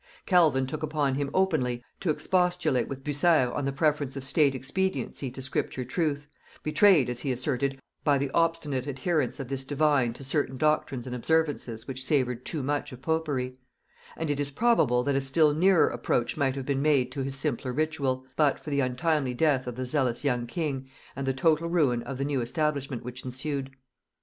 Calvin 0.25 0.65
took 0.65 0.81
upon 0.81 1.13
him 1.13 1.29
openly 1.31 1.83
to 1.99 2.09
expostulate 2.09 2.87
with 2.87 3.03
Bucer 3.03 3.51
on 3.53 3.65
the 3.65 3.71
preference 3.71 4.15
of 4.15 4.23
state 4.23 4.55
expediency 4.55 5.29
to 5.29 5.43
Scripture 5.43 5.85
truth, 5.85 6.27
betrayed, 6.63 7.07
as 7.07 7.19
he 7.19 7.31
asserted, 7.31 7.79
by 8.03 8.17
the 8.17 8.31
obstinate 8.31 8.87
adherence 8.87 9.39
of 9.39 9.47
this 9.47 9.63
divine 9.63 10.11
to 10.13 10.23
certain 10.23 10.57
doctrines 10.57 11.05
and 11.05 11.15
observances 11.15 11.87
which 11.87 12.03
savoured 12.03 12.45
too 12.47 12.63
much 12.63 12.91
of 12.91 12.99
popery; 12.99 13.59
and 14.17 14.31
it 14.31 14.39
is 14.39 14.49
probable 14.49 15.03
that 15.03 15.13
a 15.13 15.21
still 15.21 15.53
nearer 15.53 15.89
approach 15.89 16.35
might 16.35 16.55
have 16.55 16.65
been 16.65 16.81
made 16.81 17.11
to 17.11 17.21
his 17.21 17.35
simpler 17.35 17.71
ritual, 17.71 18.25
but 18.35 18.57
for 18.59 18.71
the 18.71 18.79
untimely 18.79 19.35
death 19.35 19.67
of 19.67 19.75
the 19.75 19.85
zealous 19.85 20.23
young 20.23 20.47
king, 20.47 20.89
and 21.15 21.27
the 21.27 21.31
total 21.31 21.69
ruin 21.69 22.01
of 22.01 22.17
the 22.17 22.25
new 22.25 22.41
establishment 22.41 23.03
which 23.03 23.23
ensued. 23.23 23.69